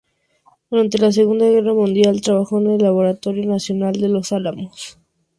[0.71, 4.97] Durante la Segunda guerra mundial, trabajó en el Laboratorio Nacional Los Álamos.